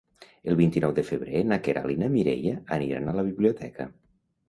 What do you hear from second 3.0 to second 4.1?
a la biblioteca.